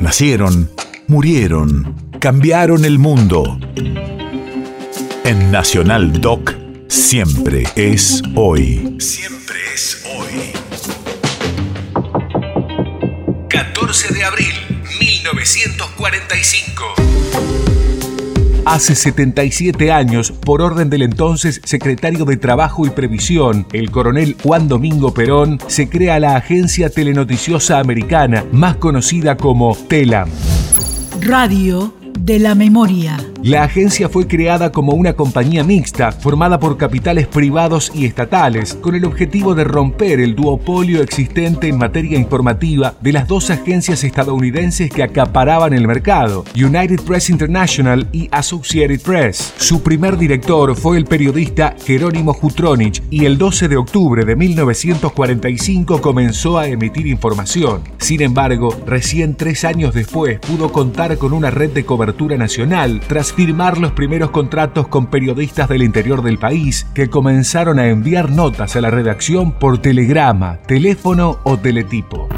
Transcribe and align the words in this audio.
Nacieron, 0.00 0.70
murieron, 1.08 1.94
cambiaron 2.20 2.86
el 2.86 2.98
mundo. 2.98 3.58
En 5.24 5.50
Nacional 5.50 6.22
Doc, 6.22 6.54
siempre 6.88 7.64
es 7.76 8.22
hoy. 8.34 8.96
Siempre 8.98 9.58
es 9.74 10.02
hoy. 10.16 10.52
14 13.50 14.14
de 14.14 14.24
abril, 14.24 14.54
1945. 15.00 17.59
Hace 18.64 18.94
77 18.94 19.90
años, 19.90 20.32
por 20.32 20.60
orden 20.60 20.90
del 20.90 21.02
entonces 21.02 21.60
secretario 21.64 22.24
de 22.24 22.36
Trabajo 22.36 22.86
y 22.86 22.90
Previsión, 22.90 23.66
el 23.72 23.90
coronel 23.90 24.36
Juan 24.42 24.68
Domingo 24.68 25.14
Perón, 25.14 25.58
se 25.66 25.88
crea 25.88 26.20
la 26.20 26.36
agencia 26.36 26.90
telenoticiosa 26.90 27.78
americana, 27.78 28.44
más 28.52 28.76
conocida 28.76 29.36
como 29.36 29.74
TELAM. 29.88 30.28
Radio 31.20 31.94
de 32.18 32.38
la 32.38 32.54
memoria. 32.54 33.29
La 33.42 33.62
agencia 33.62 34.10
fue 34.10 34.26
creada 34.26 34.70
como 34.70 34.92
una 34.92 35.14
compañía 35.14 35.64
mixta 35.64 36.12
formada 36.12 36.60
por 36.60 36.76
capitales 36.76 37.26
privados 37.26 37.90
y 37.94 38.04
estatales, 38.04 38.74
con 38.74 38.94
el 38.94 39.06
objetivo 39.06 39.54
de 39.54 39.64
romper 39.64 40.20
el 40.20 40.34
duopolio 40.34 41.02
existente 41.02 41.66
en 41.68 41.78
materia 41.78 42.18
informativa 42.18 42.94
de 43.00 43.14
las 43.14 43.26
dos 43.26 43.48
agencias 43.48 44.04
estadounidenses 44.04 44.90
que 44.90 45.02
acaparaban 45.02 45.72
el 45.72 45.86
mercado, 45.86 46.44
United 46.54 47.00
Press 47.00 47.30
International 47.30 48.06
y 48.12 48.28
Associated 48.30 49.00
Press. 49.00 49.54
Su 49.56 49.82
primer 49.82 50.18
director 50.18 50.76
fue 50.76 50.98
el 50.98 51.06
periodista 51.06 51.74
Jerónimo 51.82 52.34
Jutronich 52.34 53.02
y 53.08 53.24
el 53.24 53.38
12 53.38 53.68
de 53.68 53.78
octubre 53.78 54.26
de 54.26 54.36
1945 54.36 56.02
comenzó 56.02 56.58
a 56.58 56.68
emitir 56.68 57.06
información. 57.06 57.84
Sin 57.96 58.20
embargo, 58.20 58.76
recién 58.86 59.34
tres 59.34 59.64
años 59.64 59.94
después 59.94 60.40
pudo 60.40 60.70
contar 60.70 61.16
con 61.16 61.32
una 61.32 61.50
red 61.50 61.70
de 61.70 61.86
cobertura 61.86 62.36
nacional 62.36 63.00
tras 63.08 63.29
firmar 63.32 63.78
los 63.78 63.92
primeros 63.92 64.30
contratos 64.30 64.88
con 64.88 65.06
periodistas 65.06 65.68
del 65.68 65.82
interior 65.82 66.22
del 66.22 66.38
país 66.38 66.86
que 66.94 67.10
comenzaron 67.10 67.78
a 67.78 67.88
enviar 67.88 68.30
notas 68.30 68.76
a 68.76 68.80
la 68.80 68.90
redacción 68.90 69.52
por 69.52 69.78
telegrama, 69.78 70.58
teléfono 70.66 71.38
o 71.44 71.58
teletipo. 71.58 72.28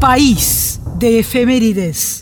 País 0.00 0.78
de 0.94 1.18
efemérides. 1.18 2.17